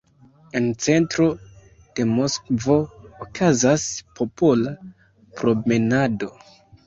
En 0.59 0.67
centro 0.85 1.25
de 1.99 2.05
Moskvo 2.13 2.77
okazas 3.25 3.85
popola 4.21 4.75
promenado. 5.43 6.33